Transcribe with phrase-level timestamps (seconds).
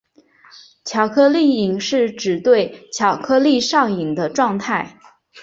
[0.83, 4.99] 巧克力瘾是指对巧克力上瘾的状态。